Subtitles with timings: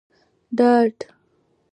[0.57, 0.97] ډاډ